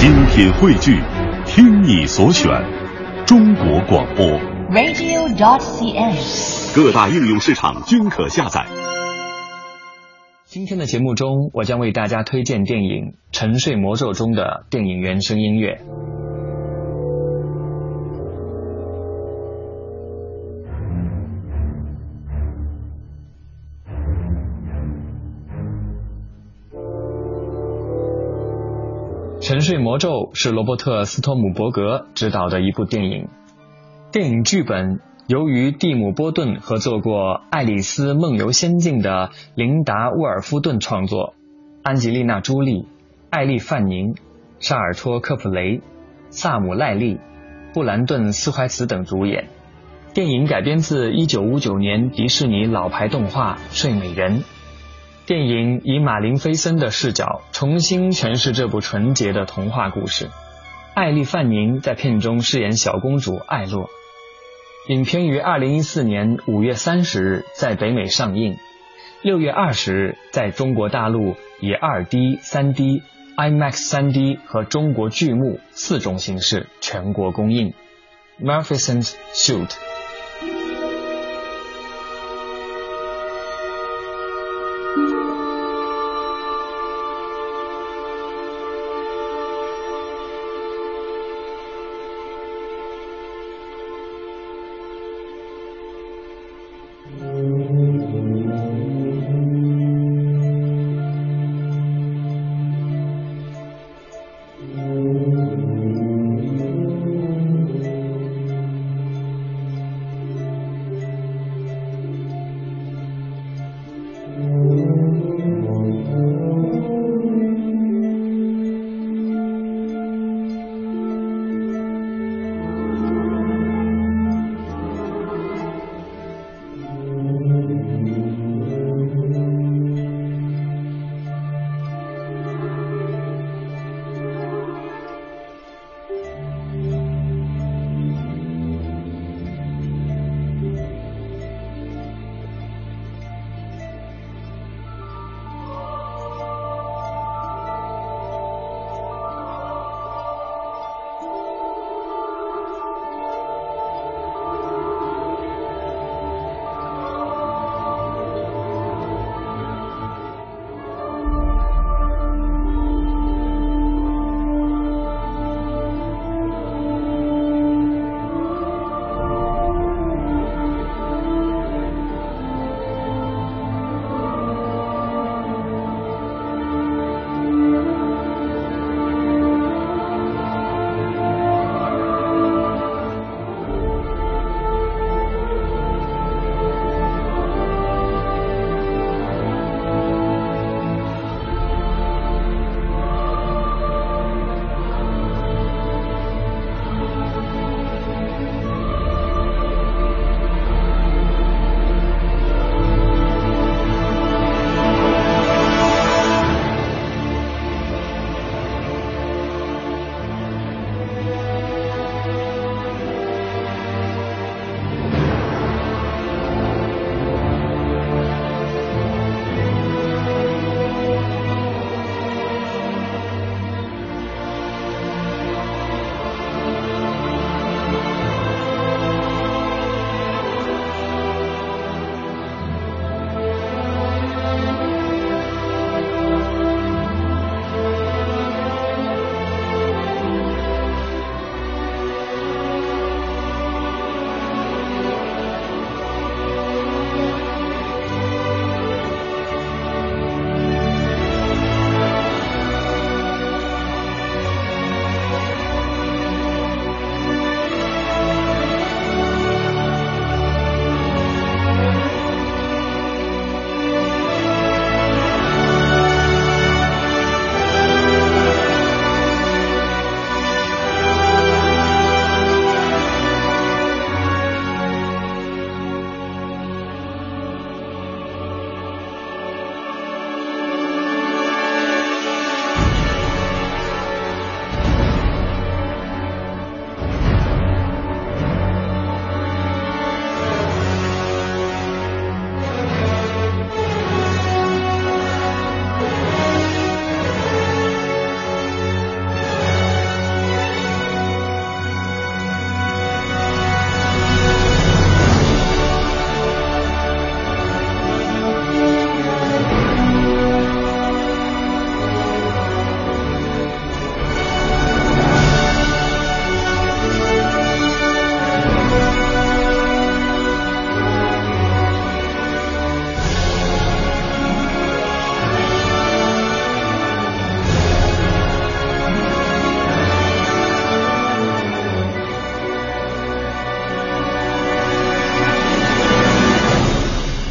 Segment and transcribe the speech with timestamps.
[0.00, 0.98] 精品汇聚，
[1.44, 2.50] 听你所选，
[3.26, 4.24] 中国广播。
[4.70, 6.74] radio.dot.cn，。
[6.74, 8.64] 各大应用市场均可下载。
[10.46, 12.88] 今天的节目中，我将为大家推荐电影
[13.30, 15.74] 《沉睡魔咒》中的电影原声音乐。
[29.50, 33.26] 《沉睡魔咒》是罗伯特·斯托姆伯格执导的一部电影。
[34.12, 41.34] 电影剧本由于蒂姆·波顿合作过《爱丽丝梦游仙境》的琳达·沃尔夫顿创作，
[41.82, 42.86] 安吉丽娜·朱莉、
[43.28, 44.14] 艾丽·范宁、
[44.60, 45.80] 沙尔托·科普雷、
[46.28, 47.18] 萨姆·赖利、
[47.74, 49.48] 布兰顿·斯怀茨等主演。
[50.14, 54.38] 电影改编自1959年迪士尼老牌动画《睡美人》。
[55.30, 60.28] 电影以马林·菲森的视角重新诠释这部纯洁的童话故事。
[60.92, 63.88] 艾丽·范宁在片中饰演小公主艾洛。
[64.88, 68.56] 影片于二零一四年五月三十日在北美上映，
[69.22, 73.00] 六月二十日在中国大陆以二 D、三 D、
[73.36, 77.72] IMAX 三 D 和中国剧目四种形式全国公映。
[78.42, 79.70] Maleficent Shoot。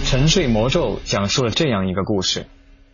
[0.10, 2.48] 沉睡魔咒》讲述了这样一个故事：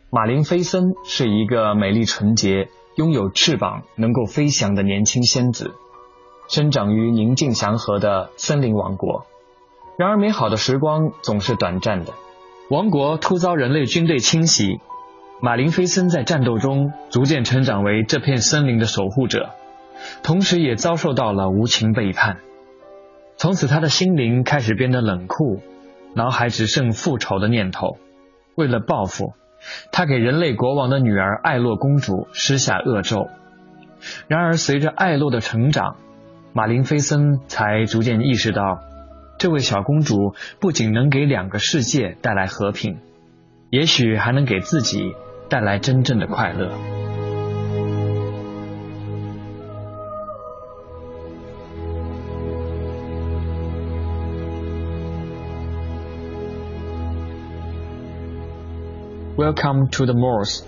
[0.09, 2.67] 马林菲森是一个美丽纯洁、
[2.97, 5.75] 拥有翅膀、能够飞翔的年轻仙子，
[6.49, 9.25] 生长于宁静祥和的森林王国。
[9.97, 12.11] 然而，美好的时光总是短暂的，
[12.69, 14.81] 王国突遭人类军队侵袭。
[15.39, 19.51] 马林菲森在战斗中逐渐成长为这片森林的守护者，
[20.21, 22.39] 同时也遭受到了无情背叛。
[23.37, 25.61] 从此，他的心灵开始变得冷酷。
[26.15, 27.97] 脑海只剩复仇的念头。
[28.55, 29.33] 为了报复，
[29.91, 33.27] 他给人类国王的女儿艾洛公主施下恶咒。
[34.27, 35.97] 然而，随着艾洛的成长，
[36.53, 38.79] 马林菲森才逐渐意识到，
[39.37, 42.99] 这位小公主不仅能给两个世界带来和平，
[43.69, 45.13] 也许还能给自己
[45.49, 46.69] 带来真正的快乐。
[59.45, 60.65] Welcome to the Moors.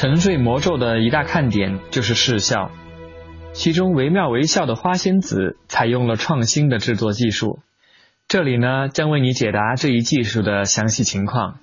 [0.00, 2.70] 沉睡魔咒的一大看点就是视效，
[3.52, 7.58] 其中惟妙惟肖的花仙子采用了创新的制作技术。
[8.26, 11.58] 这里呢，将为你解答这一技术的详细情况。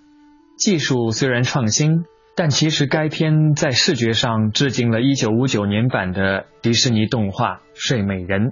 [0.55, 2.05] 技术虽然创新，
[2.35, 8.51] 但其实该片在视觉上致敬了1959年版的迪士尼动画《睡美人》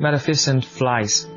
[0.00, 1.28] （Maleficent Flies）。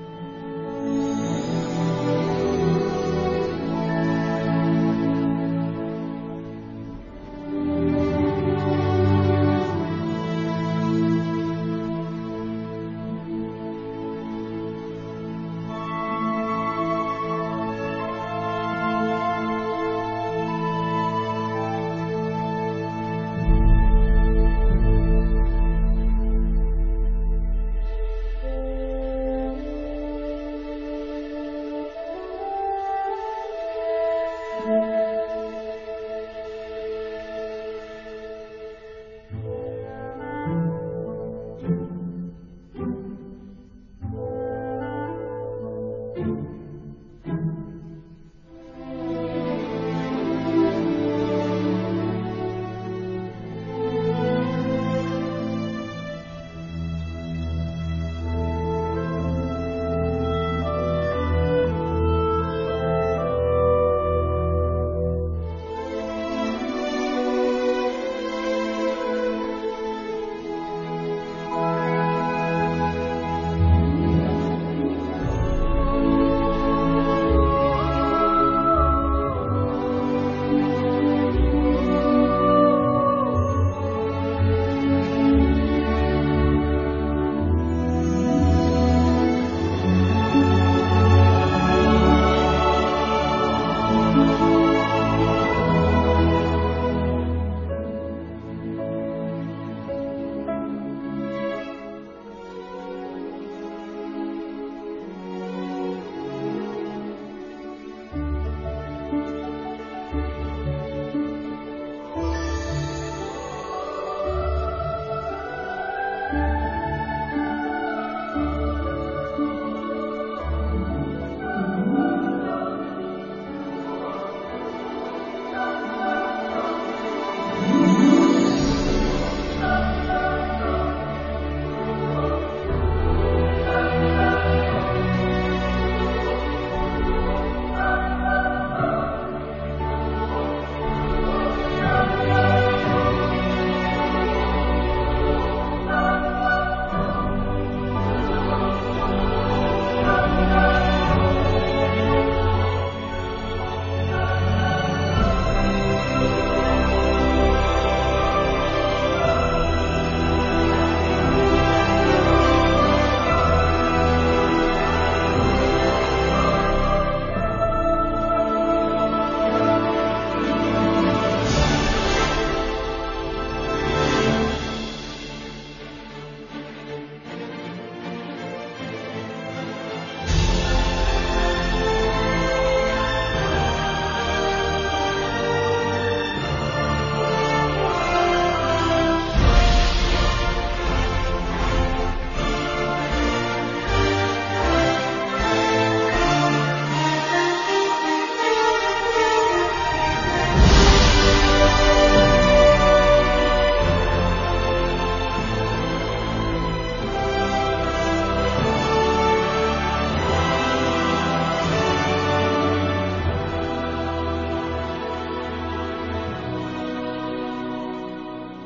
[46.28, 46.67] you.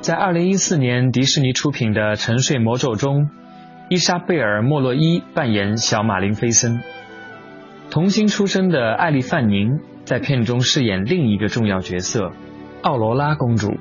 [0.02, 3.30] 在二零一四年迪士尼出品的《沉睡魔咒》中，
[3.88, 6.82] 伊莎贝尔·莫洛伊扮演小马林·菲森。
[7.92, 12.32] 童星出身的艾丽·范宁在片中饰演另一个重要角色——
[12.82, 13.78] 奥罗拉公主。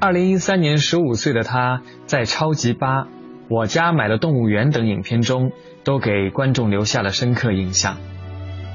[0.00, 3.02] 二零一三年，十五岁的她在《超级八》
[3.50, 5.52] 《我家买了动物园》等影片中
[5.84, 7.98] 都给观众留下了深刻印象。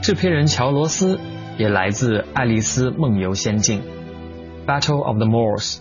[0.04, 1.20] 制片人乔罗斯
[1.58, 3.82] 也来自《爱丽丝梦游仙境》
[4.68, 5.80] （Battle of the Moors）。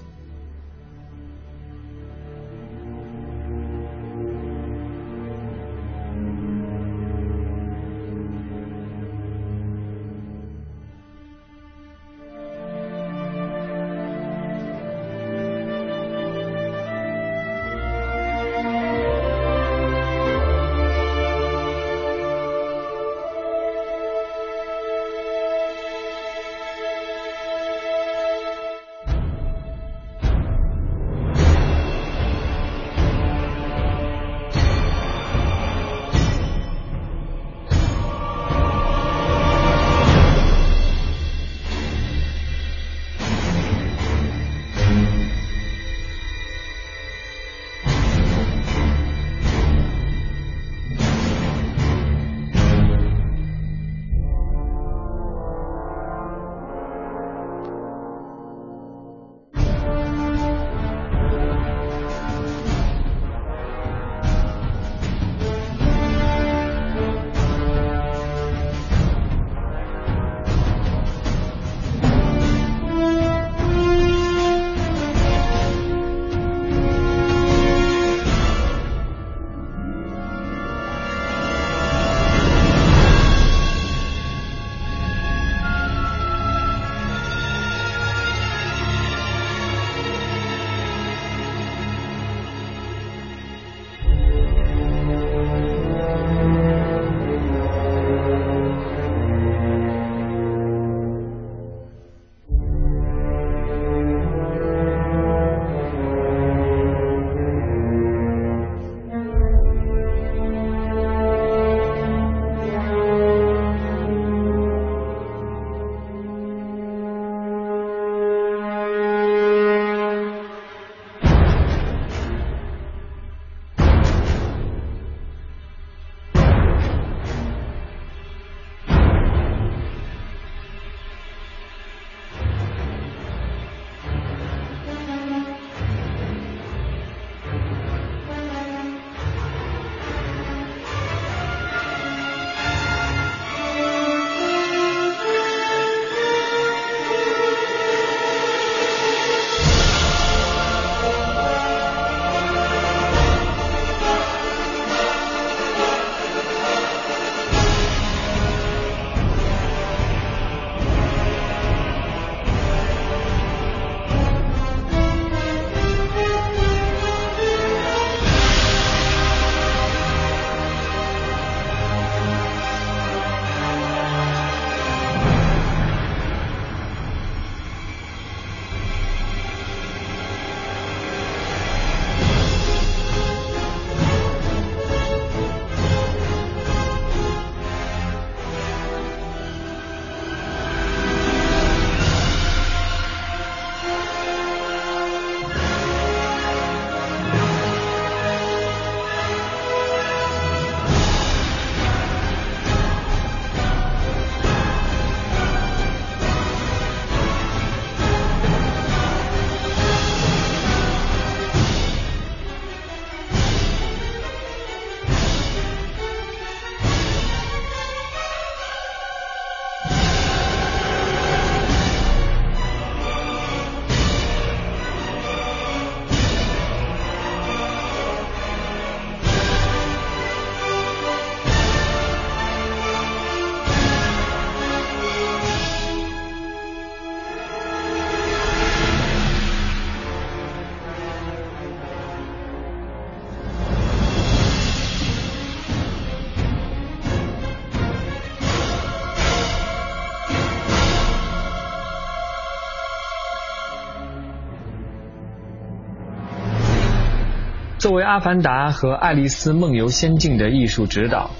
[257.88, 261.30] 作为《阿凡达》和《爱丽丝梦游仙境》的艺术指导，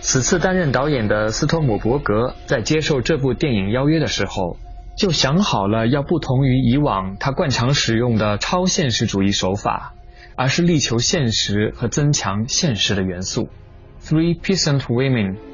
[0.00, 4.56] 此次担任导演的斯托姆伯格在接受这部电影邀约的时候，
[4.98, 9.94] 就想好了要不同于以往他惯常使用的超现实主义手法，
[10.34, 13.48] 而是力求现实和增强现实的元素。
[14.02, 15.53] Three Peasant Women。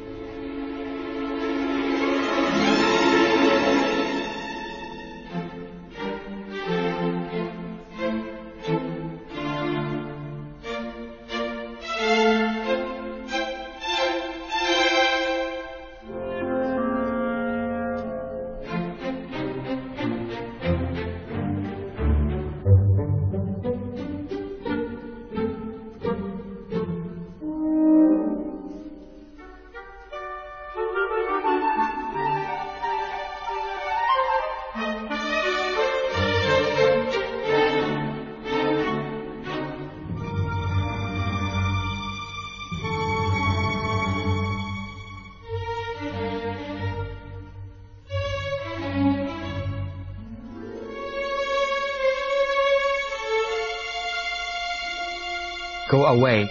[55.90, 56.48] Go away.